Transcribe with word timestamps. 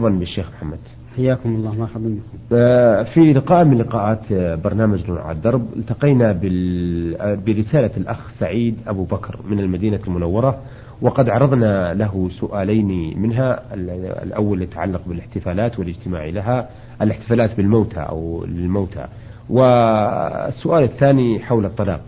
مرحبا 0.00 0.18
بالشيخ 0.18 0.50
محمد. 0.56 0.78
حياكم 1.16 1.54
الله 1.54 1.74
مرحبا 1.74 2.08
بكم. 2.08 2.54
آه، 2.56 3.02
في 3.02 3.32
لقاء 3.32 3.64
من 3.64 3.78
لقاءات 3.78 4.32
آه، 4.32 4.54
برنامج 4.54 5.08
نور 5.10 5.18
على 5.20 5.36
الدرب 5.36 5.66
التقينا 5.76 6.32
بال- 6.32 7.16
آه، 7.20 7.34
برسالة 7.34 7.90
الأخ 7.96 8.30
سعيد 8.38 8.76
أبو 8.86 9.04
بكر 9.04 9.38
من 9.50 9.60
المدينة 9.60 10.00
المنورة 10.06 10.58
وقد 11.02 11.28
عرضنا 11.28 11.94
له 11.94 12.28
سؤالين 12.40 13.20
منها 13.20 13.74
ال- 13.74 13.90
الأول 14.22 14.62
يتعلق 14.62 15.00
بالاحتفالات 15.08 15.78
والاجتماع 15.78 16.26
لها 16.26 16.68
الاحتفالات 17.02 17.56
بالموتى 17.56 18.00
أو 18.00 18.44
للموتى 18.44 19.06
والسؤال 19.50 20.82
الثاني 20.84 21.38
حول 21.40 21.64
الطلاق. 21.66 22.00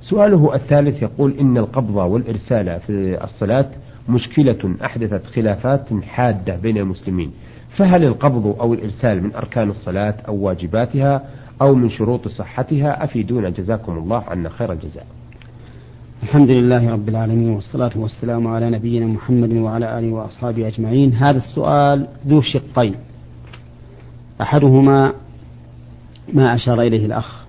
سؤاله 0.00 0.54
الثالث 0.54 1.02
يقول 1.02 1.34
إن 1.40 1.56
القبض 1.58 1.96
والإرسال 1.96 2.80
في 2.80 3.24
الصلاة 3.24 3.66
مشكلة 4.08 4.74
أحدثت 4.84 5.26
خلافات 5.26 5.88
حادة 6.02 6.56
بين 6.56 6.78
المسلمين 6.78 7.30
فهل 7.76 8.04
القبض 8.04 8.46
أو 8.60 8.74
الإرسال 8.74 9.22
من 9.22 9.34
أركان 9.34 9.70
الصلاة 9.70 10.14
أو 10.28 10.34
واجباتها 10.36 11.22
أو 11.62 11.74
من 11.74 11.90
شروط 11.90 12.28
صحتها 12.28 13.04
أفيدونا؟ 13.04 13.50
جزاكم 13.50 13.98
الله 13.98 14.24
عنا 14.28 14.48
خير 14.48 14.72
الجزاء. 14.72 15.06
الحمد 16.22 16.50
لله 16.50 16.90
رب 16.90 17.08
العالمين 17.08 17.48
والصلاة 17.48 17.90
والسلام 17.96 18.46
على 18.46 18.70
نبينا 18.70 19.06
محمد 19.06 19.52
وعلى 19.52 19.98
آله 19.98 20.12
وأصحابه 20.12 20.66
أجمعين. 20.66 21.12
هذا 21.14 21.38
السؤال 21.38 22.08
ذو 22.28 22.40
شقين. 22.40 22.94
أحدهما 24.40 25.12
ما 26.32 26.54
أشار 26.54 26.80
إليه 26.80 27.06
الأخ 27.06 27.46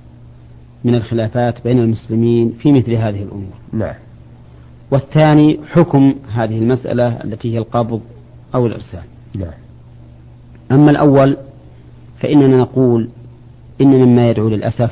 من 0.84 0.96
الخلافات 0.96 1.64
بين 1.64 1.80
المسلمين 1.80 2.54
في 2.60 2.72
مثل 2.72 2.94
هذه 2.94 3.24
الأمور؟ 3.24 3.54
نعم. 3.74 3.96
والثاني 4.92 5.60
حكم 5.72 6.16
هذه 6.34 6.58
المسألة 6.58 7.08
التي 7.08 7.54
هي 7.54 7.58
القبض 7.58 8.02
أو 8.56 8.68
الإرسال. 8.68 9.04
نعم. 9.36 9.54
أما 10.72 10.92
الأول 10.92 11.38
فإننا 12.20 12.58
نقول 12.58 13.10
إن 13.82 13.88
مما 13.88 14.30
يدعو 14.30 14.50
للأسف 14.50 14.92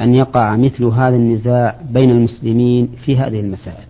أن 0.00 0.14
يقع 0.14 0.56
مثل 0.56 0.84
هذا 0.84 1.16
النزاع 1.16 1.80
بين 1.90 2.10
المسلمين 2.10 2.88
في 3.04 3.18
هذه 3.18 3.40
المسائل. 3.40 3.84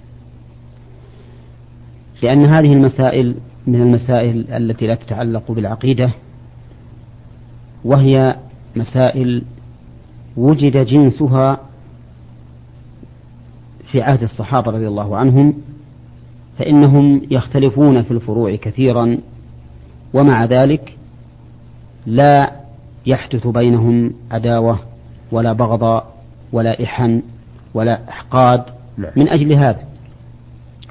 لأن 2.23 2.45
هذه 2.47 2.73
المسائل 2.73 3.35
من 3.67 3.83
المسائل 3.83 4.53
التي 4.53 4.87
لا 4.87 4.95
تتعلق 4.95 5.53
بالعقيدة 5.53 6.13
وهي 7.85 8.37
مسائل 8.77 9.43
وجد 10.37 10.87
جنسها 10.87 11.61
في 13.93 14.03
عهد 14.03 14.23
الصحابة 14.23 14.73
رضي 14.73 14.89
الله 14.89 15.17
عنهم 15.17 15.55
فإنهم 16.59 17.23
يختلفون 17.31 18.03
في 18.03 18.11
الفروع 18.11 18.55
كثيرا 18.57 19.19
ومع 20.15 20.45
ذلك 20.45 20.97
لا 22.07 22.53
يحدث 23.07 23.47
بينهم 23.47 24.13
عداوة 24.31 24.79
ولا 25.33 25.53
بغضاء 25.53 26.15
ولا 26.53 26.85
إحن 26.85 27.23
ولا 27.75 28.09
إحقاد 28.09 28.65
نعم. 28.99 29.11
من 29.17 29.29
أجل 29.29 29.53
هذا 29.53 29.83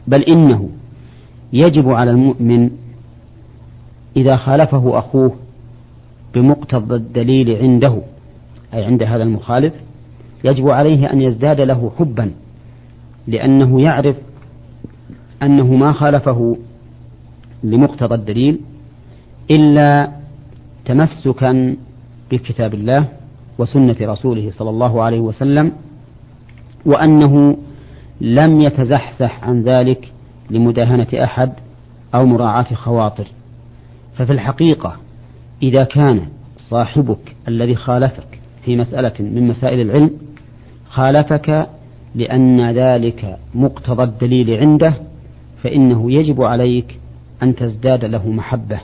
بل 0.07 0.23
إنه 0.23 0.69
يجب 1.53 1.89
على 1.89 2.11
المؤمن 2.11 2.69
إذا 4.17 4.35
خالفه 4.35 4.99
أخوه 4.99 5.35
بمقتضى 6.33 6.95
الدليل 6.95 7.57
عنده 7.57 8.01
أي 8.73 8.83
عند 8.83 9.03
هذا 9.03 9.23
المخالف 9.23 9.73
يجب 10.43 10.69
عليه 10.69 11.13
أن 11.13 11.21
يزداد 11.21 11.61
له 11.61 11.91
حبا 11.99 12.31
لأنه 13.29 13.81
يعرف 13.81 14.15
أنه 15.43 15.75
ما 15.75 15.91
خالفه 15.91 16.57
لمقتضى 17.63 18.15
الدليل 18.15 18.59
إلا 19.51 20.11
تمسكا 20.85 21.75
بكتاب 22.31 22.73
الله 22.73 23.07
وسنة 23.57 23.95
رسوله 24.01 24.51
صلى 24.51 24.69
الله 24.69 25.03
عليه 25.03 25.19
وسلم 25.19 25.71
وأنه 26.85 27.57
لم 28.21 28.61
يتزحزح 28.61 29.43
عن 29.43 29.63
ذلك 29.63 30.11
لمداهنة 30.49 31.07
أحد 31.23 31.51
أو 32.15 32.25
مراعاة 32.25 32.73
خواطر. 32.73 33.27
ففي 34.15 34.33
الحقيقة 34.33 34.95
إذا 35.63 35.83
كان 35.83 36.21
صاحبك 36.57 37.35
الذي 37.47 37.75
خالفك 37.75 38.39
في 38.65 38.75
مسألة 38.75 39.13
من 39.19 39.47
مسائل 39.47 39.81
العلم 39.81 40.11
خالفك 40.89 41.69
لأن 42.15 42.71
ذلك 42.71 43.37
مقتضى 43.55 44.03
الدليل 44.03 44.51
عنده 44.51 44.93
فإنه 45.63 46.11
يجب 46.11 46.41
عليك 46.41 46.99
أن 47.43 47.55
تزداد 47.55 48.05
له 48.05 48.29
محبة 48.29 48.79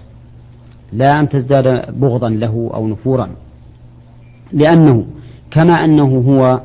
لا 0.93 1.19
أن 1.19 1.29
تزداد 1.29 1.99
بغضا 1.99 2.29
له 2.29 2.71
أو 2.73 2.87
نفورا. 2.87 3.29
لأنه 4.53 5.05
كما 5.51 5.73
أنه 5.73 6.17
هو 6.27 6.61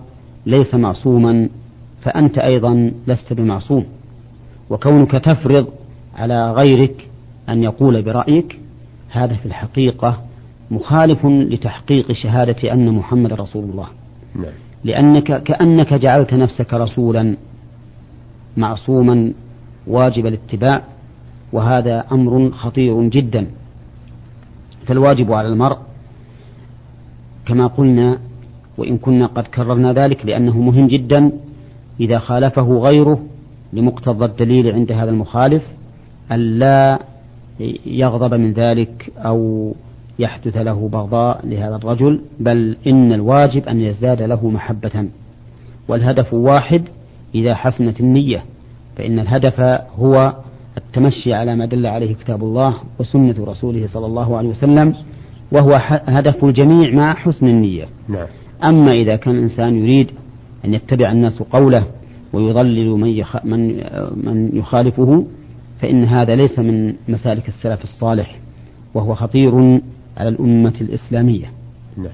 ليس 0.47 0.75
معصوما 0.75 1.49
فأنت 2.03 2.39
أيضا 2.39 2.93
لست 3.07 3.33
بمعصوم. 3.33 3.85
وكونك 4.71 5.11
تفرض 5.11 5.67
على 6.17 6.53
غيرك 6.53 7.09
أن 7.49 7.63
يقول 7.63 8.03
برأيك 8.03 8.59
هذا 9.11 9.37
في 9.37 9.47
الحقيقة 9.47 10.21
مخالف 10.71 11.27
لتحقيق 11.27 12.13
شهادة 12.13 12.73
أن 12.73 12.95
محمد 12.95 13.33
رسول 13.33 13.65
الله. 13.65 13.87
نعم. 14.35 14.70
لأنك 14.85 15.43
كأنك 15.43 15.95
جعلت 15.95 16.35
نفسك 16.35 16.75
رسولا 16.75 17.37
معصوما 18.57 19.33
واجب 19.87 20.27
الاتباع 20.27 20.83
وهذا 21.53 22.05
أمر 22.13 22.51
خطير 22.51 23.09
جدا. 23.09 23.47
فالواجب 24.87 25.33
على 25.33 25.49
المرء 25.49 25.79
كما 27.47 27.67
قلنا 27.67 28.19
وإن 28.79 28.99
كنا 28.99 29.27
قد 29.27 29.47
كررنا 29.47 29.93
ذلك 29.93 30.27
لأنه 30.27 30.59
مهم 30.59 30.87
جدا 30.87 31.33
إذا 32.01 32.19
خالفه 32.19 32.79
غيره 32.79 33.21
لمقتضى 33.73 34.25
الدليل 34.25 34.73
عند 34.73 34.93
هذا 34.93 35.11
المخالف 35.11 35.63
ألا 36.33 36.99
يغضب 37.87 38.35
من 38.35 38.53
ذلك 38.53 39.13
أو 39.19 39.73
يحدث 40.21 40.57
له 40.57 40.89
بغضاء 40.89 41.47
لهذا 41.47 41.77
الرجل 41.77 42.21
بل 42.41 42.77
إن 42.87 43.13
الواجب 43.13 43.69
أن 43.69 43.81
يزداد 43.81 44.23
له 44.23 44.51
محبة. 44.51 45.09
والهدف 45.89 46.35
واحد 46.35 46.83
إذا 47.35 47.55
حسنت 47.55 48.01
النية 48.01 48.45
فإن 48.97 49.19
الهدف 49.19 49.61
هو 49.99 50.35
التمشي 50.79 51.35
على 51.35 51.57
ما 51.57 51.67
دل 51.67 51.87
عليه 51.87 52.15
كتاب 52.15 52.43
الله 52.43 52.75
وسنة 53.01 53.35
رسوله 53.45 53.87
صلى 53.87 54.07
الله 54.07 54.37
عليه 54.37 54.49
وسلم 54.49 54.95
وهو 55.53 55.79
هدف 55.91 56.45
الجميع 56.45 56.95
مع 56.95 57.15
حسن 57.15 57.47
النية. 57.47 57.85
نعم. 58.09 58.27
أما 58.65 58.93
إذا 58.93 59.17
كان 59.17 59.35
الإنسان 59.35 59.75
يريد 59.75 60.11
أن 60.65 60.75
يتبع 60.75 61.13
الناس 61.13 61.43
قوله 61.43 61.87
ويضلل 62.33 62.91
من, 62.91 63.09
يخ... 63.09 63.45
من... 63.45 63.77
من 64.17 64.57
يخالفه 64.57 65.27
فإن 65.81 66.05
هذا 66.05 66.35
ليس 66.35 66.59
من 66.59 66.95
مسالك 67.09 67.49
السلف 67.49 67.83
الصالح 67.83 68.37
وهو 68.95 69.15
خطير 69.15 69.81
على 70.21 70.29
الأمة 70.29 70.75
الإسلامية. 70.81 71.51
نعم. 71.97 72.13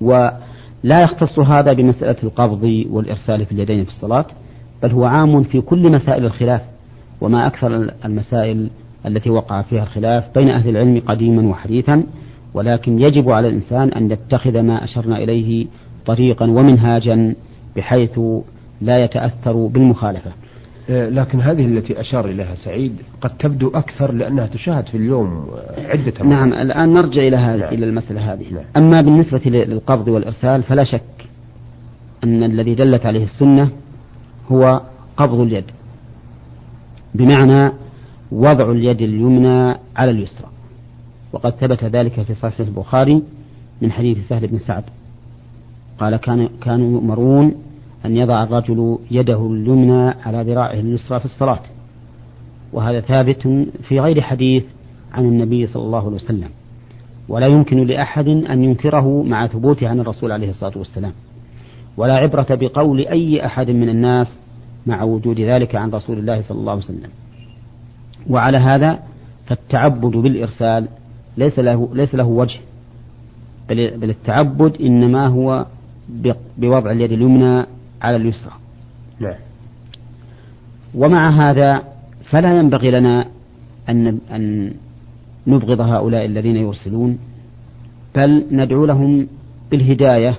ولا 0.00 1.02
يختص 1.02 1.38
هذا 1.38 1.72
بمسألة 1.72 2.16
القبض 2.22 2.84
والإرسال 2.90 3.46
في 3.46 3.52
اليدين 3.52 3.84
في 3.84 3.90
الصلاة 3.90 4.26
بل 4.82 4.90
هو 4.90 5.04
عام 5.04 5.42
في 5.42 5.60
كل 5.60 5.92
مسائل 5.92 6.24
الخلاف 6.24 6.62
وما 7.20 7.46
أكثر 7.46 7.90
المسائل 8.04 8.70
التي 9.06 9.30
وقع 9.30 9.62
فيها 9.62 9.82
الخلاف 9.82 10.24
بين 10.34 10.50
أهل 10.50 10.68
العلم 10.68 11.02
قديما 11.06 11.48
وحديثا 11.48 12.04
ولكن 12.54 12.98
يجب 12.98 13.30
على 13.30 13.48
الإنسان 13.48 13.88
أن 13.88 14.10
يتخذ 14.10 14.60
ما 14.60 14.84
أشرنا 14.84 15.16
إليه 15.16 15.66
طريقا 16.06 16.50
ومنهاجا 16.50 17.34
بحيث 17.76 18.20
لا 18.80 19.04
يتأثر 19.04 19.66
بالمخالفة. 19.66 20.30
لكن 20.88 21.40
هذه 21.40 21.66
التي 21.66 22.00
أشار 22.00 22.26
إليها 22.26 22.54
سعيد 22.54 22.96
قد 23.20 23.30
تبدو 23.38 23.68
أكثر 23.68 24.12
لأنها 24.12 24.46
تشاهد 24.46 24.86
في 24.86 24.96
اليوم 24.96 25.46
آه، 25.56 25.86
عدة 25.86 26.12
مرات. 26.20 26.22
نعم 26.22 26.52
الآن 26.52 26.92
نرجع 26.92 27.22
إلى 27.22 27.36
هذه 27.36 27.60
نعم. 27.60 27.74
إلى 27.74 27.86
المسألة 27.86 28.32
هذه 28.32 28.52
نعم. 28.52 28.64
أما 28.76 29.00
بالنسبة 29.00 29.40
للقبض 29.44 30.08
والإرسال 30.08 30.62
فلا 30.62 30.84
شك 30.84 31.26
أن 32.24 32.42
الذي 32.42 32.74
دلت 32.74 33.06
عليه 33.06 33.24
السنة 33.24 33.70
هو 34.52 34.80
قبض 35.16 35.40
اليد 35.40 35.64
بمعنى 37.14 37.72
وضع 38.32 38.70
اليد 38.70 39.02
اليمنى 39.02 39.76
على 39.96 40.10
اليسرى 40.10 40.48
وقد 41.32 41.52
ثبت 41.52 41.84
ذلك 41.84 42.22
في 42.22 42.34
صحيح 42.34 42.60
البخاري 42.60 43.22
من 43.82 43.92
حديث 43.92 44.28
سهل 44.28 44.46
بن 44.46 44.58
سعد 44.58 44.84
قال 45.98 46.16
كان 46.16 46.48
كانوا 46.62 46.92
يؤمرون 46.92 47.54
أن 48.06 48.16
يضع 48.16 48.42
الرجل 48.42 48.98
يده 49.10 49.46
اليمنى 49.46 50.08
على 50.08 50.42
ذراعه 50.42 50.72
اليسرى 50.72 51.18
في 51.18 51.24
الصلاة. 51.24 51.60
وهذا 52.72 53.00
ثابت 53.00 53.66
في 53.88 54.00
غير 54.00 54.20
حديث 54.20 54.64
عن 55.12 55.24
النبي 55.24 55.66
صلى 55.66 55.82
الله 55.82 55.98
عليه 55.98 56.16
وسلم. 56.16 56.48
ولا 57.28 57.46
يمكن 57.46 57.86
لأحد 57.86 58.28
أن 58.28 58.64
ينكره 58.64 59.22
مع 59.22 59.46
ثبوته 59.46 59.88
عن 59.88 60.00
الرسول 60.00 60.32
عليه 60.32 60.50
الصلاة 60.50 60.78
والسلام. 60.78 61.12
ولا 61.96 62.14
عبرة 62.14 62.46
بقول 62.50 63.00
أي 63.00 63.46
أحد 63.46 63.70
من 63.70 63.88
الناس 63.88 64.38
مع 64.86 65.02
وجود 65.02 65.40
ذلك 65.40 65.74
عن 65.74 65.90
رسول 65.90 66.18
الله 66.18 66.42
صلى 66.42 66.58
الله 66.58 66.72
عليه 66.72 66.82
وسلم. 66.84 67.10
وعلى 68.30 68.58
هذا 68.58 68.98
فالتعبد 69.46 70.16
بالإرسال 70.16 70.88
ليس 71.36 71.58
له 71.58 71.88
ليس 71.92 72.14
له 72.14 72.26
وجه. 72.26 72.60
بل, 73.68 74.10
التعبد 74.10 74.76
إنما 74.80 75.28
هو 75.28 75.66
بوضع 76.58 76.90
اليد 76.90 77.12
اليمنى 77.12 77.66
على 78.04 78.16
اليسرى. 78.16 78.52
نعم. 79.20 79.34
ومع 80.94 81.30
هذا 81.30 81.82
فلا 82.30 82.58
ينبغي 82.58 82.90
لنا 82.90 83.26
أن 83.88 84.18
أن 84.30 84.74
نبغض 85.46 85.80
هؤلاء 85.80 86.24
الذين 86.24 86.56
يرسلون 86.56 87.18
بل 88.16 88.46
ندعو 88.52 88.84
لهم 88.84 89.26
بالهداية 89.70 90.36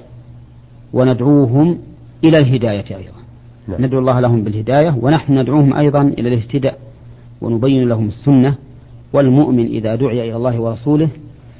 وندعوهم 0.93 1.77
إلى 2.23 2.37
الهداية 2.37 2.97
أيضا. 2.97 3.19
نعم. 3.67 3.85
ندعو 3.85 3.99
الله 3.99 4.19
لهم 4.19 4.43
بالهداية 4.43 4.97
ونحن 5.01 5.39
ندعوهم 5.39 5.73
أيضا 5.73 6.01
إلى 6.01 6.27
الاهتداء 6.33 6.79
ونبين 7.41 7.89
لهم 7.89 8.07
السنة 8.07 8.55
والمؤمن 9.13 9.65
إذا 9.65 9.95
دعي 9.95 10.29
إلى 10.29 10.35
الله 10.35 10.59
ورسوله 10.59 11.09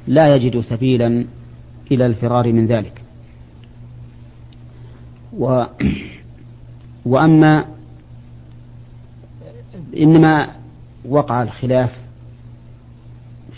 لا 0.06 0.34
يجد 0.34 0.60
سبيلا 0.60 1.24
إلى 1.92 2.06
الفرار 2.06 2.52
من 2.52 2.66
ذلك. 2.66 3.05
و 5.38 5.64
وأما 7.06 7.64
إنما 9.96 10.48
وقع 11.08 11.42
الخلاف 11.42 11.90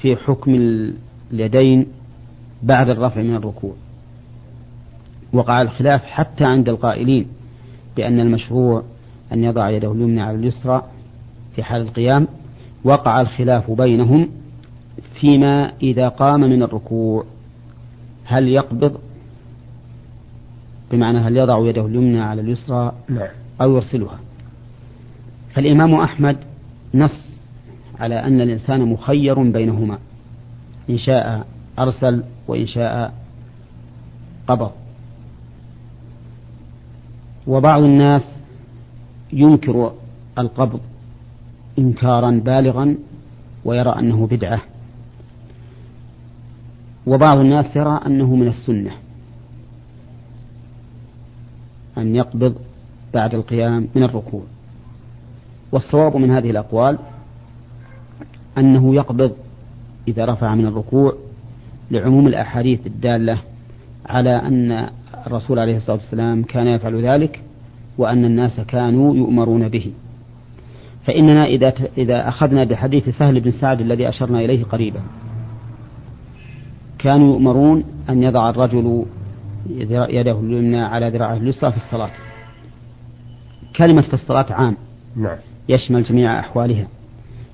في 0.00 0.16
حكم 0.16 0.54
اليدين 1.32 1.86
بعد 2.62 2.90
الرفع 2.90 3.22
من 3.22 3.34
الركوع. 3.34 3.74
وقع 5.32 5.62
الخلاف 5.62 6.04
حتى 6.04 6.44
عند 6.44 6.68
القائلين 6.68 7.26
بأن 7.96 8.20
المشروع 8.20 8.82
أن 9.32 9.44
يضع 9.44 9.70
يده 9.70 9.92
اليمنى 9.92 10.22
على 10.22 10.36
اليسرى 10.36 10.82
في 11.54 11.62
حال 11.62 11.80
القيام. 11.80 12.28
وقع 12.84 13.20
الخلاف 13.20 13.70
بينهم 13.70 14.28
فيما 15.20 15.72
إذا 15.82 16.08
قام 16.08 16.40
من 16.40 16.62
الركوع. 16.62 17.24
هل 18.24 18.48
يقبض 18.48 19.00
بمعنى 20.92 21.18
هل 21.18 21.36
يضع 21.36 21.68
يده 21.68 21.86
اليمنى 21.86 22.20
على 22.20 22.40
اليسرى 22.40 22.92
نعم. 23.08 23.28
أو 23.60 23.74
يرسلها 23.74 24.18
فالإمام 25.54 25.94
أحمد 25.94 26.36
نص 26.94 27.38
على 28.00 28.14
أن 28.22 28.40
الإنسان 28.40 28.80
مخير 28.80 29.42
بينهما 29.42 29.98
إن 30.90 30.98
شاء 30.98 31.46
أرسل 31.78 32.24
وإن 32.48 32.66
شاء 32.66 33.14
قبض 34.48 34.70
وبعض 37.46 37.82
الناس 37.82 38.22
ينكر 39.32 39.92
القبض 40.38 40.80
إنكارا 41.78 42.30
بالغا 42.30 42.96
ويرى 43.64 43.98
أنه 43.98 44.26
بدعة. 44.26 44.60
وبعض 47.06 47.38
الناس 47.38 47.76
يرى 47.76 48.00
أنه 48.06 48.36
من 48.36 48.48
السنة. 48.48 48.90
أن 51.98 52.16
يقبض 52.16 52.54
بعد 53.14 53.34
القيام 53.34 53.88
من 53.94 54.02
الركوع. 54.02 54.42
والصواب 55.72 56.16
من 56.16 56.30
هذه 56.30 56.50
الأقوال 56.50 56.98
أنه 58.58 58.94
يقبض 58.94 59.32
إذا 60.08 60.24
رفع 60.24 60.54
من 60.54 60.66
الركوع 60.66 61.14
لعموم 61.90 62.26
الأحاديث 62.26 62.86
الدالة 62.86 63.38
على 64.06 64.36
أن 64.36 64.88
الرسول 65.26 65.58
عليه 65.58 65.76
الصلاة 65.76 65.96
والسلام 65.96 66.42
كان 66.42 66.66
يفعل 66.66 67.02
ذلك 67.02 67.42
وأن 67.98 68.24
الناس 68.24 68.60
كانوا 68.60 69.16
يؤمرون 69.16 69.68
به. 69.68 69.92
فإننا 71.04 71.44
إذا 71.44 71.72
إذا 71.98 72.28
أخذنا 72.28 72.64
بحديث 72.64 73.08
سهل 73.08 73.40
بن 73.40 73.50
سعد 73.50 73.80
الذي 73.80 74.08
أشرنا 74.08 74.38
إليه 74.40 74.64
قريبا 74.64 75.00
كانوا 76.98 77.32
يؤمرون 77.32 77.84
أن 78.08 78.22
يضع 78.22 78.50
الرجل 78.50 79.04
يده 79.68 80.40
اليمنى 80.40 80.80
على 80.80 81.10
ذراعه 81.10 81.36
اليسرى 81.36 81.70
في 81.70 81.76
الصلاة. 81.76 82.10
كلمة 83.76 84.02
في 84.02 84.14
الصلاة 84.14 84.52
عام. 84.52 84.76
نعم. 85.16 85.36
يشمل 85.68 86.02
جميع 86.02 86.40
أحوالها. 86.40 86.86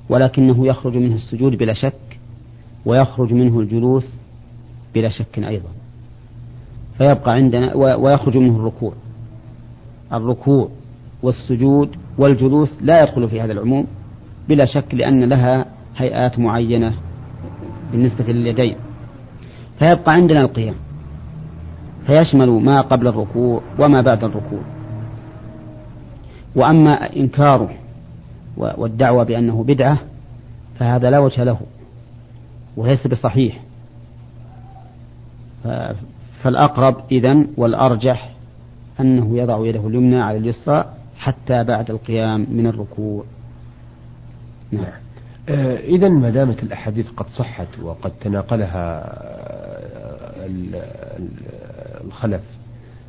ولكنه 0.08 0.66
يخرج 0.66 0.96
منه 0.96 1.14
السجود 1.14 1.52
بلا 1.52 1.72
شك 1.72 2.18
ويخرج 2.86 3.32
منه 3.32 3.60
الجلوس 3.60 4.14
بلا 4.94 5.08
شك 5.08 5.38
أيضا. 5.38 5.68
فيبقى 6.98 7.32
عندنا 7.32 7.74
ويخرج 7.74 8.36
منه 8.36 8.56
الركوع. 8.56 8.92
الركوع 10.12 10.68
والسجود 11.22 11.96
والجلوس 12.18 12.82
لا 12.82 13.02
يدخل 13.02 13.28
في 13.28 13.40
هذا 13.40 13.52
العموم 13.52 13.86
بلا 14.48 14.66
شك 14.66 14.94
لأن 14.94 15.24
لها 15.24 15.66
هيئات 15.96 16.38
معينة 16.38 16.94
بالنسبة 17.92 18.24
لليدين. 18.32 18.76
فيبقى 19.78 20.12
عندنا 20.14 20.40
القيام. 20.40 20.74
فيشمل 22.06 22.48
ما 22.50 22.80
قبل 22.80 23.06
الركوع 23.06 23.62
وما 23.78 24.00
بعد 24.00 24.24
الركوع. 24.24 24.60
وأما 26.56 27.16
إنكاره 27.16 27.74
والدعوة 28.56 29.24
بأنه 29.24 29.64
بدعة 29.64 29.98
فهذا 30.78 31.10
لا 31.10 31.18
وجه 31.18 31.44
له 31.44 31.60
وليس 32.76 33.06
بصحيح. 33.06 33.60
فالأقرب 36.42 36.96
إذن 37.12 37.46
والأرجح 37.56 38.30
أنه 39.00 39.38
يضع 39.38 39.66
يده 39.66 39.86
اليمنى 39.86 40.20
على 40.20 40.38
اليسرى 40.38 40.84
حتى 41.18 41.64
بعد 41.64 41.90
القيام 41.90 42.46
من 42.50 42.66
الركوع. 42.66 43.24
نعم. 44.72 44.84
آه 45.48 45.76
إذا 45.76 46.08
ما 46.08 46.30
دامت 46.30 46.62
الأحاديث 46.62 47.08
قد 47.10 47.26
صحت 47.26 47.68
وقد 47.82 48.12
تناقلها 48.20 49.12
الخلف 52.06 52.42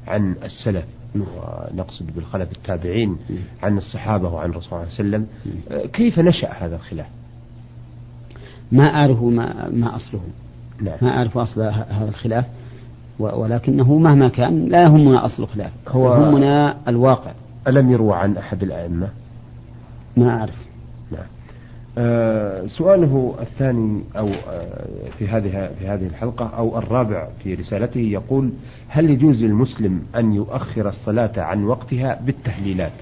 عن 0.08 0.36
السلف 0.44 0.86
ونقصد 1.16 2.16
بالخلف 2.16 2.52
التابعين 2.52 3.18
عن 3.64 3.78
الصحابة 3.78 4.30
وعن 4.30 4.50
الرسول 4.50 4.70
صلى 4.70 4.80
الله 4.80 4.84
عليه 4.84 4.94
وسلم. 4.94 5.28
آه، 5.72 5.86
كيف 5.86 6.20
نشأ 6.20 6.52
هذا 6.52 6.76
الخلاف؟ 6.76 7.08
ما 8.72 8.84
أعرف 8.84 9.24
ما, 9.24 9.70
ما 9.70 9.96
أصله. 9.96 10.22
نعم. 10.82 10.98
ما 11.02 11.10
أعرف 11.10 11.38
أصل 11.38 11.62
هذا 11.62 12.10
الخلاف 12.10 12.46
ولكنه 13.20 13.98
مهما 13.98 14.28
كان 14.28 14.66
لا 14.66 14.82
يهمنا 14.82 15.26
أصل 15.26 15.44
الخلاف 15.44 15.72
هو 15.88 16.16
يهمنا 16.16 16.78
الواقع. 16.88 17.32
ألم 17.68 17.92
يروى 17.92 18.16
عن 18.16 18.38
أحد 18.38 18.64
الأئمة؟ 18.64 19.08
ما 20.18 20.30
أعرف. 20.30 20.65
سؤاله 22.68 23.36
الثاني 23.42 24.04
أو 24.18 24.28
آه 24.28 24.86
في 25.20 25.28
هذه 25.28 25.70
في 25.80 25.88
هذه 25.88 26.08
الحلقة 26.08 26.46
أو 26.46 26.78
الرابع 26.78 27.28
في 27.44 27.54
رسالته 27.54 28.00
يقول 28.00 28.50
هل 28.88 29.10
يجوز 29.10 29.44
للمسلم 29.44 30.02
أن 30.16 30.34
يؤخر 30.34 30.90
الصلاة 30.90 31.32
عن 31.38 31.64
وقتها 31.64 32.20
بالتهليلات 32.26 32.94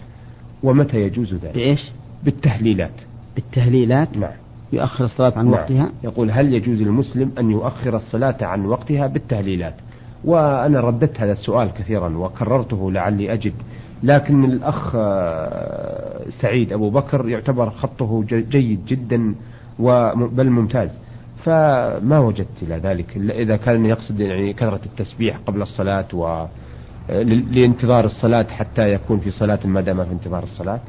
ومتى 0.64 1.02
يجوز 1.02 1.34
ذلك؟ 1.34 1.54
بإيش؟ 1.54 1.92
بالتهليلات 2.24 3.02
بالتهليلات؟ 3.36 4.18
نعم 4.18 4.32
يؤخر 4.74 5.06
الصلاة 5.06 5.34
عن 5.38 5.46
نعم. 5.46 5.54
وقتها؟ 5.54 5.92
يقول 6.04 6.32
هل 6.32 6.54
يجوز 6.54 6.82
للمسلم 6.82 7.32
أن 7.40 7.52
يؤخر 7.52 7.96
الصلاة 7.96 8.38
عن 8.42 8.66
وقتها 8.66 9.08
بالتهليلات؟ 9.08 9.76
وأنا 10.26 10.80
رددت 10.80 11.22
هذا 11.22 11.32
السؤال 11.32 11.74
كثيرا 11.74 12.18
وكررته 12.18 12.92
لعلي 12.92 13.34
أجد 13.34 13.54
لكن 14.04 14.46
الأخ 14.46 14.92
آه، 14.96 16.22
سعيد 16.42 16.74
أبو 16.74 16.90
بكر 16.90 17.30
يعتبر 17.30 17.70
خطه 17.70 18.24
جيد 18.28 18.86
جدا 18.86 19.36
بل 20.16 20.50
ممتاز. 20.50 21.00
فما 21.44 22.20
وجدت 22.20 22.64
إلى 22.64 22.76
ذلك 22.76 23.18
إذا 23.18 23.56
كان 23.56 23.86
يقصد 23.86 24.20
يعني 24.20 24.54
كثرة 24.54 24.80
التسبيح 24.86 25.38
قبل 25.38 25.62
الصلاة 25.62 26.06
و 26.14 26.46
آه، 27.10 27.24
لانتظار 27.24 28.06
الصلاة 28.06 28.44
حتى 28.44 28.94
يكون 28.94 29.20
في 29.20 29.32
صلاة 29.32 29.60
ما 29.66 29.82
دام 29.82 30.06
في 30.06 30.12
انتظار 30.12 30.44
الصلاة. 30.44 30.80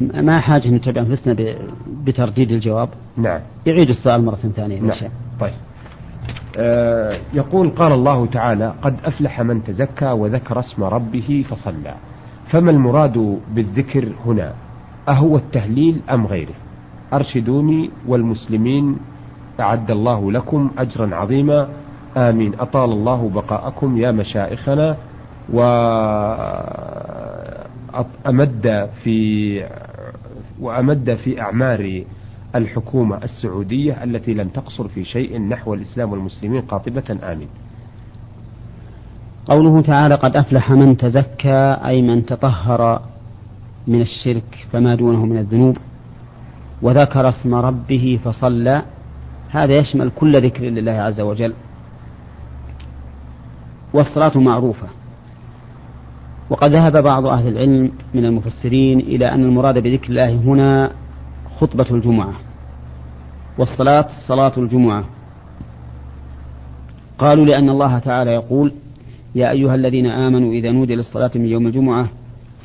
ما 0.00 0.40
حاجة 0.40 0.68
نتبع 0.68 1.00
أنفسنا 1.02 1.36
بترديد 2.04 2.50
الجواب؟ 2.52 2.88
نعم. 3.16 3.40
يعيد 3.66 3.88
السؤال 3.88 4.24
مرة 4.24 4.36
ثانية. 4.36 4.80
نعم. 4.80 5.10
طيب. 5.40 5.52
يقول 7.34 7.70
قال 7.70 7.92
الله 7.92 8.26
تعالى 8.26 8.74
قد 8.82 8.96
أفلح 9.04 9.40
من 9.40 9.64
تزكى 9.64 10.06
وذكر 10.06 10.60
اسم 10.60 10.84
ربه 10.84 11.44
فصلى. 11.50 11.94
فما 12.50 12.70
المراد 12.70 13.40
بالذكر 13.54 14.08
هنا؟ 14.26 14.52
أهو 15.08 15.36
التهليل 15.36 16.00
أم 16.10 16.26
غيره؟ 16.26 16.54
أرشدوني 17.12 17.90
والمسلمين 18.06 18.96
أعد 19.60 19.90
الله 19.90 20.32
لكم 20.32 20.70
أجرا 20.78 21.14
عظيما. 21.16 21.68
آمين. 22.16 22.54
أطال 22.60 22.90
الله 22.90 23.30
بقاءكم 23.34 23.96
يا 23.96 24.10
مشائخنا 24.10 24.96
وأمد 28.26 28.88
في 29.04 29.62
وأمد 30.60 31.14
في 31.14 31.40
أعمار 31.40 32.04
الحكومة 32.54 33.16
السعودية 33.24 34.04
التي 34.04 34.34
لم 34.34 34.48
تقصر 34.48 34.88
في 34.88 35.04
شيء 35.04 35.40
نحو 35.40 35.74
الإسلام 35.74 36.12
والمسلمين 36.12 36.62
قاطبة 36.62 37.18
آمين. 37.32 37.48
قوله 39.46 39.82
تعالى 39.82 40.14
قد 40.14 40.36
أفلح 40.36 40.70
من 40.70 40.96
تزكى 40.96 41.76
أي 41.86 42.02
من 42.02 42.26
تطهر 42.26 43.02
من 43.86 44.00
الشرك 44.00 44.66
فما 44.72 44.94
دونه 44.94 45.26
من 45.26 45.38
الذنوب 45.38 45.76
وذكر 46.82 47.28
اسم 47.28 47.54
ربه 47.54 48.20
فصلى. 48.24 48.82
هذا 49.50 49.76
يشمل 49.76 50.10
كل 50.10 50.36
ذكر 50.36 50.64
لله 50.64 50.92
عز 50.92 51.20
وجل. 51.20 51.54
والصلاة 53.94 54.38
معروفة. 54.38 54.88
وقد 56.50 56.70
ذهب 56.72 57.02
بعض 57.02 57.26
أهل 57.26 57.48
العلم 57.48 57.92
من 58.14 58.24
المفسرين 58.24 59.00
إلى 59.00 59.32
أن 59.32 59.42
المراد 59.44 59.78
بذكر 59.78 60.08
الله 60.08 60.32
هنا 60.32 60.92
خطبة 61.60 61.86
الجمعة 61.90 62.32
والصلاة 63.58 64.08
صلاة 64.28 64.52
الجمعة. 64.56 65.04
قالوا 67.18 67.44
لأن 67.44 67.68
الله 67.68 67.98
تعالى 67.98 68.30
يقول 68.30 68.72
يا 69.34 69.50
أيها 69.50 69.74
الذين 69.74 70.06
آمنوا 70.06 70.52
إذا 70.52 70.70
نودي 70.70 70.94
للصلاة 70.94 71.30
من 71.34 71.46
يوم 71.46 71.66
الجمعة 71.66 72.08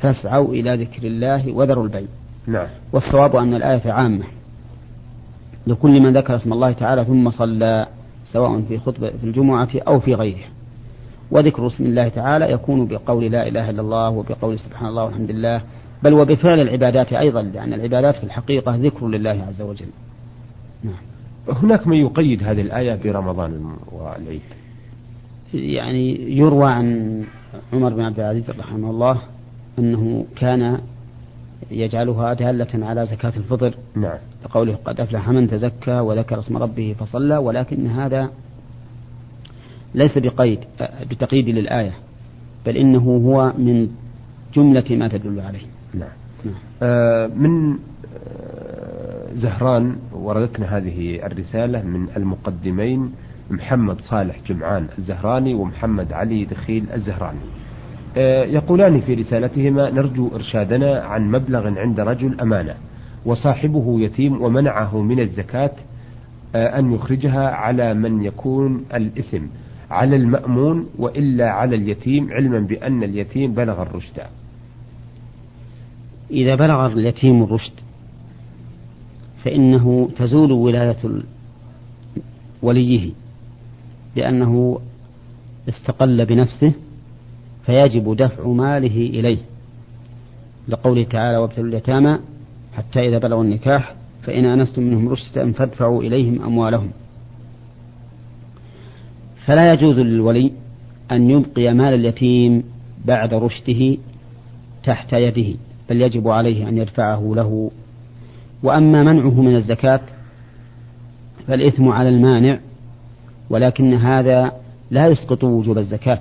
فاسعوا 0.00 0.54
إلى 0.54 0.84
ذكر 0.84 1.06
الله 1.06 1.52
وذروا 1.52 1.84
البيع. 1.84 2.08
نعم. 2.46 2.66
والصواب 2.92 3.36
أن 3.36 3.54
الآية 3.54 3.92
عامة. 3.92 4.24
لكل 5.66 6.00
من 6.00 6.16
ذكر 6.16 6.36
اسم 6.36 6.52
الله 6.52 6.72
تعالى 6.72 7.04
ثم 7.04 7.30
صلى 7.30 7.86
سواء 8.24 8.60
في 8.60 8.78
خطبة 8.78 9.10
في 9.10 9.24
الجمعة 9.24 9.68
أو 9.88 10.00
في 10.00 10.14
غيره. 10.14 10.46
وذكر 11.30 11.66
اسم 11.66 11.84
الله 11.84 12.08
تعالى 12.08 12.52
يكون 12.52 12.86
بقول 12.86 13.24
لا 13.24 13.48
إله 13.48 13.70
إلا 13.70 13.80
الله 13.80 14.10
وبقول 14.10 14.58
سبحان 14.58 14.88
الله 14.88 15.04
والحمد 15.04 15.30
لله 15.30 15.62
بل 16.02 16.14
وبفعل 16.14 16.60
العبادات 16.60 17.12
أيضا 17.12 17.42
لأن 17.42 17.72
العبادات 17.72 18.16
في 18.16 18.24
الحقيقة 18.24 18.76
ذكر 18.76 19.08
لله 19.08 19.44
عز 19.48 19.62
وجل. 19.62 19.86
نعم. 20.84 20.94
هناك 21.48 21.86
من 21.86 21.96
يقيد 21.96 22.42
هذه 22.42 22.60
الآية 22.60 22.98
برمضان 23.04 23.72
والعيد 23.92 24.40
يعني 25.54 26.32
يروى 26.36 26.70
عن 26.70 27.24
عمر 27.72 27.94
بن 27.94 28.00
عبد 28.00 28.20
العزيز 28.20 28.50
رحمه 28.50 28.90
الله 28.90 29.22
أنه 29.78 30.26
كان 30.36 30.78
يجعلها 31.70 32.34
دالة 32.34 32.86
على 32.86 33.06
زكاة 33.06 33.32
الفطر. 33.36 33.74
نعم. 33.96 34.18
لقوله 34.44 34.78
قد 34.84 35.00
أفلح 35.00 35.28
من 35.28 35.50
تزكى 35.50 36.00
وذكر 36.00 36.38
اسم 36.38 36.56
ربه 36.56 36.94
فصلى 36.98 37.36
ولكن 37.36 37.86
هذا 37.86 38.30
ليس 39.94 40.18
بقيد 40.18 40.58
بتقييد 41.10 41.48
للآية 41.48 41.92
بل 42.66 42.76
إنه 42.76 43.00
هو 43.00 43.52
من 43.58 43.88
جملة 44.54 44.84
ما 44.90 45.08
تدل 45.08 45.40
عليه. 45.40 45.77
نعم, 45.94 46.08
نعم. 46.44 46.54
آه 46.82 47.26
من 47.26 47.70
آه 47.72 49.34
زهران 49.34 49.96
وردتنا 50.12 50.76
هذه 50.76 51.26
الرسالة 51.26 51.82
من 51.84 52.08
المقدمين 52.16 53.12
محمد 53.50 54.00
صالح 54.00 54.36
جمعان 54.46 54.86
الزهراني 54.98 55.54
ومحمد 55.54 56.12
علي 56.12 56.44
دخيل 56.44 56.84
الزهراني. 56.94 57.38
آه 58.16 58.44
يقولان 58.44 59.00
في 59.00 59.14
رسالتهما 59.14 59.90
نرجو 59.90 60.30
إرشادنا 60.34 61.00
عن 61.00 61.30
مبلغ 61.30 61.78
عند 61.78 62.00
رجل 62.00 62.40
أمانة 62.40 62.74
وصاحبه 63.24 64.00
يتيم 64.00 64.42
ومنعه 64.42 65.02
من 65.02 65.20
الزكاة 65.20 65.70
أن 66.54 66.92
يخرجها 66.92 67.50
على 67.50 67.94
من 67.94 68.22
يكون 68.22 68.84
الإثم 68.94 69.42
على 69.90 70.16
المأمون 70.16 70.86
وإلا 70.98 71.50
على 71.50 71.76
اليتيم 71.76 72.32
علما 72.32 72.58
بأن 72.58 73.02
اليتيم 73.02 73.52
بلغ 73.52 73.82
الرشد. 73.82 74.20
إذا 76.30 76.54
بلغ 76.54 76.86
اليتيم 76.86 77.42
الرشد 77.42 77.72
فإنه 79.44 80.10
تزول 80.16 80.52
ولاية 80.52 81.22
وليه 82.62 83.10
لأنه 84.16 84.80
استقل 85.68 86.24
بنفسه 86.24 86.72
فيجب 87.66 88.16
دفع 88.16 88.48
ماله 88.48 88.96
إليه. 88.96 89.38
لقوله 90.68 91.04
تعالى 91.04 91.36
وابتلوا 91.36 91.68
اليتامى 91.68 92.18
حتى 92.72 93.08
إذا 93.08 93.18
بلغوا 93.18 93.44
النكاح 93.44 93.94
فإن 94.22 94.44
أنستم 94.44 94.82
منهم 94.82 95.08
رشدا 95.08 95.52
فادفعوا 95.52 96.02
إليهم 96.02 96.42
أموالهم. 96.42 96.90
فلا 99.46 99.72
يجوز 99.72 99.98
للولي 99.98 100.52
أن 101.12 101.30
يبقي 101.30 101.74
مال 101.74 101.94
اليتيم 101.94 102.64
بعد 103.04 103.34
رشده 103.34 103.96
تحت 104.84 105.12
يده. 105.12 105.58
بل 105.90 106.02
يجب 106.02 106.28
عليه 106.28 106.68
أن 106.68 106.78
يدفعه 106.78 107.32
له. 107.36 107.70
وأما 108.62 109.02
منعه 109.02 109.42
من 109.42 109.56
الزكاة 109.56 110.00
فالإثم 111.46 111.88
على 111.88 112.08
المانع 112.08 112.58
ولكن 113.50 113.94
هذا 113.94 114.52
لا 114.90 115.06
يسقط 115.06 115.44
وجوب 115.44 115.78
الزكاة. 115.78 116.20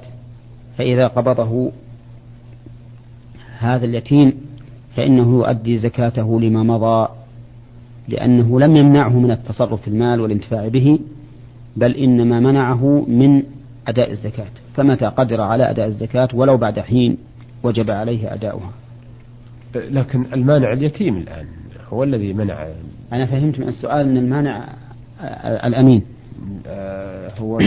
فإذا 0.78 1.08
قبضه 1.08 1.72
هذا 3.60 3.86
اليتيم 3.86 4.34
فإنه 4.96 5.38
يؤدي 5.38 5.78
زكاته 5.78 6.42
لما 6.42 6.64
مضى 6.64 7.08
لأنه 8.08 8.60
لم 8.60 8.78
يمنعه 8.78 9.20
من 9.20 9.32
التصرف 9.32 9.82
في 9.82 9.88
المال 9.88 10.22
والانتفاع 10.22 10.68
به 10.68 11.00
بل 11.76 11.96
إنما 11.96 12.40
منعه 12.40 13.06
من 13.08 13.44
أداء 13.88 14.12
الزكاة. 14.12 14.48
فمتى 14.76 15.06
قدر 15.06 15.42
على 15.42 15.70
أداء 15.70 15.88
الزكاة 15.88 16.30
ولو 16.34 16.58
بعد 16.58 16.80
حين 16.80 17.18
وجب 17.64 17.92
عليه 17.92 18.34
أداؤها. 18.34 18.72
لكن 19.90 20.26
المانع 20.34 20.74
اليتيم 20.74 21.18
الآن 21.18 21.46
هو 21.90 22.04
الذي 22.04 22.34
منع. 22.34 22.68
أنا 23.14 23.26
فهمت 23.26 23.60
من 23.60 23.68
السؤال 23.68 24.08
أن 24.08 24.18
المانع 24.18 24.68
الأمين. 25.66 26.02
آه، 26.68 27.32
هو 27.40 27.60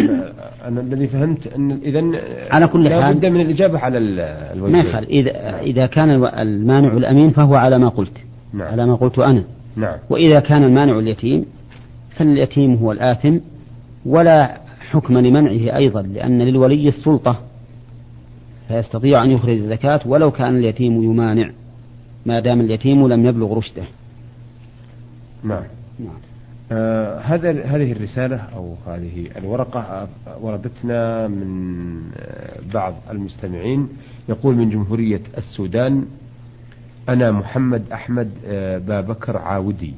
أنا 0.65 0.81
الذي 0.81 1.07
فهمت 1.07 1.47
أن 1.47 1.73
إذا 1.73 2.03
على 2.51 2.67
كل 2.67 2.89
حال 2.89 3.01
لابد 3.01 3.27
من 3.27 3.41
الإجابة 3.41 3.79
على 3.79 3.99
الوجه. 3.99 4.73
ما 4.73 4.79
يخال 4.79 5.09
إذا 5.09 5.61
إذا 5.61 5.87
كان 5.87 6.25
المانع 6.25 6.97
الأمين 6.97 7.31
فهو 7.31 7.55
على 7.55 7.79
ما 7.79 7.89
قلت. 7.89 8.19
نعم. 8.53 8.69
على 8.69 8.87
ما 8.87 8.95
قلت 8.95 9.19
أنا. 9.19 9.45
نعم. 9.77 9.97
وإذا 10.11 10.41
كان 10.41 10.65
المانع 10.65 10.99
اليتيم 10.99 11.47
فاليتيم 12.17 12.75
هو 12.75 12.93
الآثم 12.93 13.39
ولا 14.07 14.61
حكم 14.91 15.19
لمنعه 15.19 15.77
أيضا 15.77 16.03
لأن 16.03 16.43
للولي 16.43 16.89
السلطة 16.89 17.39
فيستطيع 18.69 19.25
أن 19.25 19.31
يخرج 19.31 19.59
الزكاة 19.59 20.01
ولو 20.07 20.31
كان 20.31 20.57
اليتيم 20.57 21.03
يمانع. 21.03 21.51
ما 22.27 22.41
دام 22.41 22.61
اليتيم 22.61 23.09
لم 23.09 23.27
يبلغ 23.27 23.59
رشده. 23.59 23.85
نعم. 25.45 25.63
نعم. 25.99 26.19
آه 26.73 27.19
هذا 27.21 27.51
هذه 27.51 27.93
الرسالة 27.93 28.37
أو 28.37 28.75
هذه 28.87 29.29
الورقة 29.37 30.09
وردتنا 30.41 31.29
من 31.29 32.01
آه 32.17 32.61
بعض 32.75 32.95
المستمعين. 33.11 33.89
يقول 34.29 34.55
من 34.55 34.71
جمهورية 34.71 35.21
السودان 35.39 36.05
أنا 37.09 37.31
محمد 37.31 37.93
أحمد 37.93 38.31
آه 38.47 38.79
بابكر 38.79 39.37
عاودي. 39.37 39.95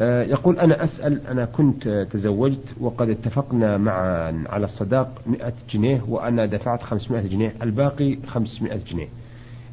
آه، 0.00 0.22
يقول 0.22 0.58
أنا 0.58 0.84
أسأل 0.84 1.26
أنا 1.26 1.44
كنت 1.44 2.06
تزوجت 2.10 2.74
وقد 2.80 3.08
اتفقنا 3.08 3.78
معا 3.78 4.44
على 4.48 4.64
الصداق 4.64 5.22
100 5.26 5.52
جنيه 5.72 6.02
وأنا 6.08 6.46
دفعت 6.46 6.82
500 6.82 7.26
جنيه 7.26 7.54
الباقي 7.62 8.18
500 8.26 8.76
جنيه. 8.76 9.08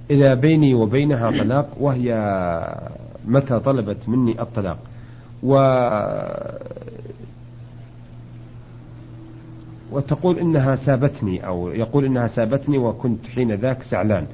إذا 0.10 0.34
بيني 0.34 0.74
وبينها 0.74 1.32
طلاق 1.32 1.70
وهي 1.80 2.14
متى 3.28 3.60
طلبت 3.60 4.10
مني 4.10 4.42
الطلاق. 4.42 4.78
و 5.44 5.56
وتقول 9.92 10.40
إنها 10.40 10.76
سابتني 10.76 11.46
أو 11.48 11.70
يقول 11.70 12.06
إنها 12.06 12.28
سابتني 12.28 12.78
وكنت 12.78 13.28
حين 13.28 13.52
ذاك 13.52 13.84
زعلان. 13.92 14.26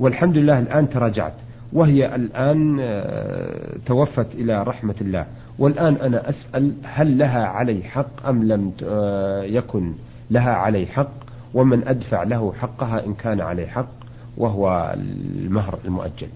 والحمد 0.00 0.36
لله 0.36 0.58
الآن 0.58 0.88
تراجعت. 0.88 1.34
وهي 1.72 2.14
الآن 2.14 2.78
آه، 2.80 3.76
توفت 3.86 4.34
إلى 4.34 4.62
رحمة 4.62 4.94
الله. 5.00 5.26
والآن 5.58 5.94
أنا 5.94 6.28
أسأل 6.28 6.74
هل 6.84 7.18
لها 7.18 7.46
علي 7.46 7.82
حق 7.82 8.26
أم 8.26 8.44
لم 8.44 8.72
آه، 8.84 9.42
يكن 9.42 9.92
لها 10.30 10.52
علي 10.52 10.86
حق 10.86 11.12
ومن 11.54 11.88
أدفع 11.88 12.22
له 12.22 12.52
حقها 12.52 13.06
إن 13.06 13.14
كان 13.14 13.40
عليه 13.40 13.66
حق؟ 13.66 14.01
وهو 14.36 14.94
المهر 14.96 15.78
المؤجل. 15.84 16.28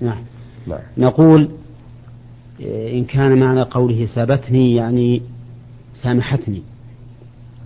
نعم. 0.00 0.22
نعم. 0.66 0.78
نقول 0.98 1.50
إن 2.92 3.04
كان 3.04 3.38
معنى 3.38 3.62
قوله 3.62 4.06
سابتني 4.06 4.74
يعني 4.74 5.22
سامحتني 6.02 6.62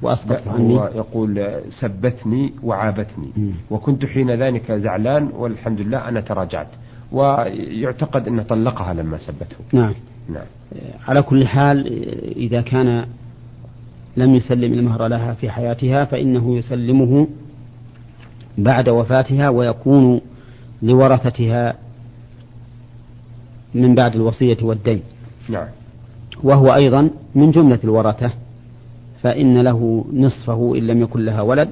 وأسقطت 0.02 0.48
عني. 0.48 0.74
هو 0.78 0.90
يقول 0.94 1.60
سبتني 1.80 2.52
وعابتني. 2.62 3.28
م. 3.36 3.50
وكنت 3.70 4.06
حين 4.06 4.30
ذلك 4.30 4.72
زعلان 4.72 5.30
والحمد 5.36 5.80
لله 5.80 6.08
أنا 6.08 6.20
تراجعت. 6.20 6.68
ويعتقد 7.12 8.28
أنه 8.28 8.42
طلقها 8.42 8.94
لما 8.94 9.18
سبته. 9.18 9.56
نعم. 9.72 9.94
نعم. 10.28 10.46
على 11.08 11.22
كل 11.22 11.46
حال 11.46 11.86
إذا 12.36 12.60
كان 12.60 13.06
لم 14.16 14.34
يسلم 14.34 14.72
المهر 14.72 15.06
لها 15.06 15.34
في 15.34 15.50
حياتها 15.50 16.04
فإنه 16.04 16.56
يسلمه 16.56 17.28
بعد 18.58 18.88
وفاتها 18.88 19.48
ويكون 19.48 20.20
لورثتها 20.82 21.74
من 23.74 23.94
بعد 23.94 24.14
الوصية 24.14 24.56
والدين. 24.62 25.02
نعم. 25.48 25.66
وهو 26.42 26.74
أيضا 26.74 27.10
من 27.34 27.50
جملة 27.50 27.78
الورثة 27.84 28.30
فإن 29.22 29.58
له 29.58 30.04
نصفه 30.12 30.74
إن 30.76 30.86
لم 30.86 31.02
يكن 31.02 31.24
لها 31.24 31.40
ولد 31.40 31.68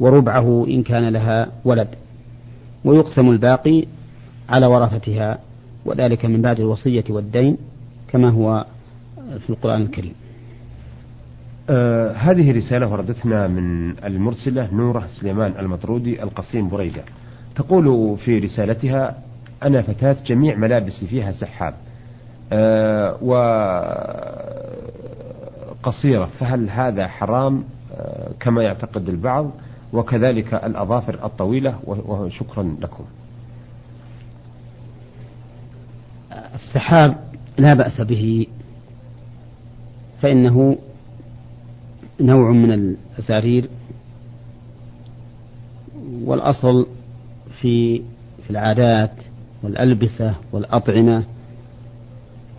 وربعه 0.00 0.66
إن 0.68 0.82
كان 0.82 1.08
لها 1.08 1.48
ولد. 1.64 1.88
ويقسم 2.84 3.30
الباقي 3.30 3.84
على 4.48 4.66
ورثتها 4.66 5.38
وذلك 5.84 6.24
من 6.24 6.42
بعد 6.42 6.60
الوصية 6.60 7.04
والدين 7.10 7.56
كما 8.08 8.30
هو 8.30 8.66
في 9.46 9.50
القرآن 9.50 9.82
الكريم. 9.82 10.14
آه 11.70 12.12
هذه 12.12 12.52
رسالة 12.52 12.86
وردتنا 12.88 13.48
من 13.48 13.90
المرسلة 14.04 14.74
نورة 14.74 15.06
سليمان 15.20 15.54
المطرودي 15.58 16.22
القصيم 16.22 16.68
بريدة. 16.68 17.02
تقول 17.56 18.16
في 18.18 18.38
رسالتها 18.38 19.18
أنا 19.62 19.82
فتاة 19.82 20.16
جميع 20.26 20.56
ملابسي 20.56 21.06
فيها 21.06 21.32
سحاب 21.32 21.74
آه 22.52 23.18
وقصيرة 25.80 26.26
فهل 26.38 26.70
هذا 26.70 27.06
حرام؟ 27.08 27.64
آه 27.94 28.30
كما 28.40 28.62
يعتقد 28.62 29.08
البعض 29.08 29.50
وكذلك 29.92 30.54
الأظافر 30.54 31.14
الطويلة 31.24 31.78
وشكرا 31.86 32.76
لكم. 32.80 33.04
السحاب 36.54 37.16
لا 37.58 37.74
بأس 37.74 38.00
به 38.00 38.46
فإنه 40.22 40.78
نوع 42.20 42.50
من 42.50 42.72
الأسارير 42.72 43.68
والأصل 46.24 46.86
في 47.60 47.98
في 48.44 48.50
العادات 48.50 49.12
والألبسة 49.62 50.34
والأطعمة 50.52 51.24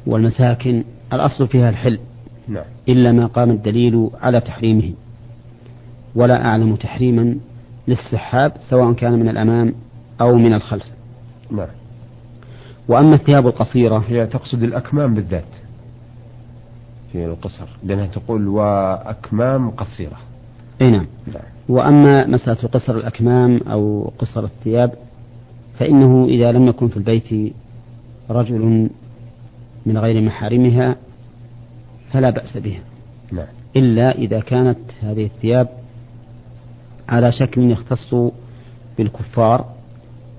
والمساكن 0.07 0.83
الأصل 1.13 1.47
فيها 1.47 1.69
الحل 1.69 1.99
نعم. 2.47 2.63
إلا 2.89 3.11
ما 3.11 3.25
قام 3.25 3.51
الدليل 3.51 4.09
على 4.21 4.41
تحريمه 4.41 4.93
ولا 6.15 6.45
أعلم 6.45 6.75
تحريما 6.75 7.35
للسحاب 7.87 8.53
سواء 8.69 8.93
كان 8.93 9.13
من 9.13 9.29
الأمام 9.29 9.73
أو 10.21 10.35
من 10.35 10.53
الخلف 10.53 10.85
نعم. 11.51 11.67
وأما 12.87 13.15
الثياب 13.15 13.47
القصيرة 13.47 14.03
هي 14.07 14.27
تقصد 14.27 14.63
الأكمام 14.63 15.13
بالذات 15.13 15.43
في 17.11 17.25
القصر 17.25 17.65
لأنها 17.83 18.07
تقول 18.07 18.47
وأكمام 18.47 19.69
قصيرة 19.69 20.17
أي 20.81 20.91
نعم. 20.91 21.07
نعم 21.27 21.43
وأما 21.69 22.27
مسألة 22.27 22.67
قصر 22.67 22.97
الأكمام 22.97 23.57
أو 23.57 24.13
قصر 24.19 24.43
الثياب 24.43 24.93
فإنه 25.79 26.25
إذا 26.25 26.51
لم 26.51 26.67
يكن 26.67 26.87
في 26.87 26.97
البيت 26.97 27.53
رجل 28.29 28.89
من 29.85 29.97
غير 29.97 30.21
محارمها 30.21 30.95
فلا 32.11 32.29
بأس 32.29 32.57
بها 32.57 32.81
نعم. 33.31 33.47
إلا 33.75 34.11
إذا 34.11 34.39
كانت 34.39 34.79
هذه 35.01 35.25
الثياب 35.25 35.67
على 37.09 37.31
شكل 37.31 37.71
يختص 37.71 38.15
بالكفار 38.97 39.65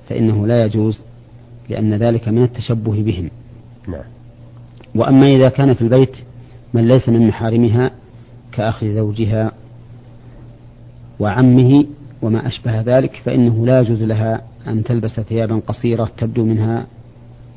فإنه 0.08 0.46
لا 0.46 0.64
يجوز 0.64 1.02
لأن 1.68 1.94
ذلك 1.94 2.28
من 2.28 2.42
التشبه 2.42 3.02
بهم 3.02 3.30
نعم. 3.88 4.04
وأما 4.94 5.26
إذا 5.26 5.48
كان 5.48 5.74
في 5.74 5.82
البيت 5.82 6.16
من 6.74 6.88
ليس 6.88 7.08
من 7.08 7.26
محارمها 7.28 7.90
كأخ 8.52 8.84
زوجها 8.84 9.52
وعمه 11.20 11.84
وما 12.22 12.46
أشبه 12.46 12.80
ذلك 12.80 13.22
فإنه 13.24 13.66
لا 13.66 13.80
يجوز 13.80 14.02
لها 14.02 14.42
أن 14.66 14.84
تلبس 14.84 15.20
ثيابا 15.20 15.60
قصيرة 15.66 16.10
تبدو 16.18 16.44
منها 16.44 16.86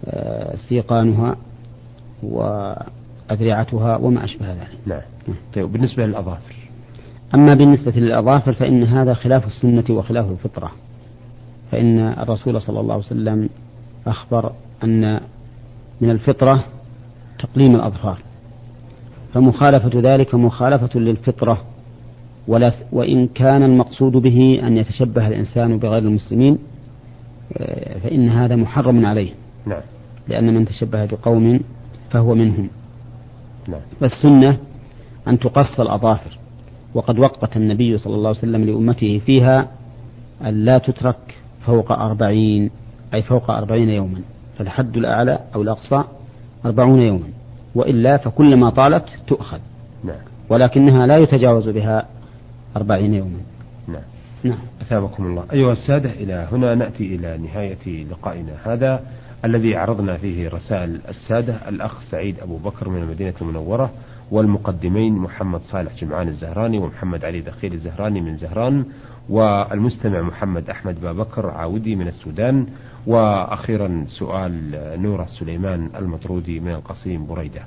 آه، 0.06 0.56
سيقانها 0.56 1.36
وأذرعتها 2.24 3.98
وما 3.98 4.24
أشبه 4.24 4.54
ذلك. 4.54 4.78
نعم. 4.86 5.02
طيب 5.56 5.72
بالنسبة 5.72 6.06
للأظافر. 6.06 6.56
أما 7.36 7.54
بالنسبة 7.54 7.92
للأظافر 7.92 8.54
فإن 8.54 8.84
هذا 8.84 9.14
خلاف 9.14 9.46
السنة 9.46 9.84
وخلاف 9.90 10.32
الفطرة. 10.32 10.72
فإن 11.72 12.00
الرسول 12.00 12.62
صلى 12.62 12.80
الله 12.80 12.94
عليه 12.94 13.06
وسلم 13.06 13.50
أخبر 14.08 14.52
أن 14.84 15.20
من 16.02 16.10
الفطرة 16.10 16.66
تقليم 17.40 17.76
الأظفار. 17.76 18.18
فمخالفة 19.36 20.00
ذلك 20.00 20.36
مخالفة 20.36 21.00
للفطرة 21.00 21.62
ولا 22.48 22.72
وإن 22.92 23.28
كان 23.28 23.64
المقصود 23.64 24.12
به 24.12 24.60
أن 24.64 24.78
يتشبه 24.78 25.28
الإنسان 25.28 25.78
بغير 25.80 26.04
المسلمين 26.04 26.58
آه، 27.58 27.98
فإن 27.98 28.30
هذا 28.30 28.56
محرم 28.56 29.06
عليه 29.06 29.32
نعم. 29.66 29.82
لأن 30.28 30.54
من 30.54 30.66
تشبه 30.66 31.06
بقوم 31.06 31.60
فهو 32.10 32.36
منهم 32.36 32.70
نعم. 33.68 33.82
والسنة 34.02 34.58
أن 35.28 35.40
تقص 35.40 35.80
الأظافر 35.80 36.38
وقد 36.94 37.20
وقت 37.20 37.58
النبي 37.58 37.98
صلى 37.98 38.16
الله 38.16 38.30
عليه 38.30 38.40
وسلم 38.40 38.64
لأمته 38.66 39.22
فيها 39.26 39.68
أن 40.46 40.66
لا 40.66 40.78
تترك 40.78 41.36
فوق 41.66 41.92
أربعين 41.92 42.72
أي 43.14 43.22
فوق 43.22 43.52
أربعين 43.52 43.90
يوما 43.90 44.22
فالحد 44.58 44.98
الأعلى 44.98 45.40
أو 45.56 45.62
الأقصى 45.62 46.04
أربعون 46.66 47.02
يوما 47.02 47.28
وإلا 47.76 48.18
فكلما 48.18 48.70
طالت 48.70 49.06
تؤخذ. 49.28 49.60
نعم. 50.04 50.16
ولكنها 50.50 51.08
لا 51.08 51.18
يتجاوز 51.18 51.70
بها 51.70 52.08
أربعين 52.78 53.14
يوما. 53.14 53.40
نعم. 53.88 54.02
نعم. 54.44 54.60
أثابكم 54.82 55.26
الله. 55.26 55.44
أيها 55.54 55.72
السادة 55.72 56.10
إلى 56.10 56.48
هنا 56.52 56.76
نأتي 56.76 57.16
إلى 57.16 57.38
نهاية 57.38 58.04
لقائنا 58.04 58.52
هذا. 58.64 59.04
الذي 59.46 59.76
عرضنا 59.76 60.18
فيه 60.18 60.50
رسائل 60.50 61.02
السادة 61.08 61.70
الأخ 61.70 62.02
سعيد 62.02 62.40
أبو 62.40 62.58
بكر 62.58 62.90
من 62.90 63.02
المدينة 63.02 63.34
المنورة 63.42 63.92
والمقدمين 64.32 65.14
محمد 65.14 65.62
صالح 65.62 65.96
جمعان 65.96 66.28
الزهراني 66.28 66.78
ومحمد 66.78 67.26
علي 67.26 67.42
دخيل 67.42 67.74
الزهراني 67.74 68.22
من 68.22 68.38
زهران 68.38 68.86
والمستمع 69.30 70.22
محمد 70.22 70.70
أحمد 70.70 71.02
بابكر 71.02 71.50
عاودي 71.50 71.96
من 71.96 72.08
السودان 72.08 72.68
وأخيرا 73.08 74.06
سؤال 74.08 74.72
نورة 75.02 75.26
سليمان 75.40 75.90
المطرودي 75.96 76.60
من 76.60 76.72
القصيم 76.72 77.28
بريدة. 77.28 77.62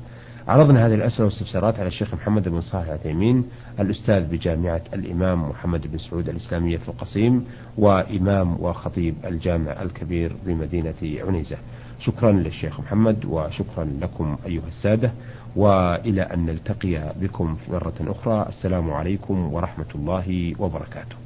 عرضنا 0.49 0.87
هذه 0.87 0.95
الأسئلة 0.95 1.25
والاستفسارات 1.25 1.79
على 1.79 1.89
الشيخ 1.89 2.15
محمد 2.15 2.49
بن 2.49 2.61
صالح 2.61 2.87
العثيمين 2.87 3.45
الأستاذ 3.81 4.25
بجامعة 4.25 4.83
الإمام 4.95 5.49
محمد 5.49 5.87
بن 5.93 5.99
سعود 5.99 6.29
الإسلامية 6.29 6.77
في 6.77 6.89
القصيم 6.89 7.45
وإمام 7.79 8.57
وخطيب 8.61 9.15
الجامع 9.25 9.83
الكبير 9.83 10.33
بمدينة 10.47 10.95
عنيزة. 11.03 11.57
شكرا 12.01 12.33
للشيخ 12.33 12.81
محمد 12.81 13.25
وشكرا 13.25 13.85
لكم 14.01 14.37
أيها 14.47 14.69
السادة 14.69 15.13
وإلى 15.57 16.23
أن 16.23 16.47
نلتقي 16.47 17.13
بكم 17.21 17.57
في 17.57 17.73
مرة 17.73 17.95
أخرى. 18.01 18.47
السلام 18.49 18.91
عليكم 18.91 19.55
ورحمة 19.55 19.87
الله 19.95 20.55
وبركاته. 20.59 21.17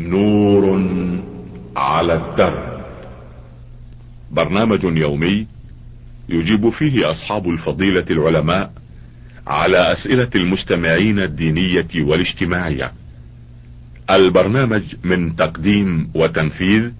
نور 0.00 0.80
على 1.76 2.14
الدرب. 2.14 2.80
برنامج 4.32 4.84
يومي 4.84 5.46
يجيب 6.28 6.70
فيه 6.70 7.10
أصحاب 7.10 7.48
الفضيلة 7.48 8.04
العلماء 8.10 8.72
على 9.46 9.92
أسئلة 9.92 10.30
المستمعين 10.34 11.18
الدينية 11.18 11.88
والاجتماعية. 11.96 12.92
البرنامج 14.10 14.82
من 15.04 15.36
تقديم 15.36 16.10
وتنفيذ 16.14 16.90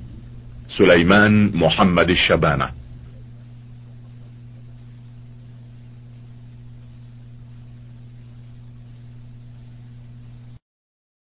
سليمان 0.79 1.57
محمد 1.57 2.11
الشبانة. 2.11 2.76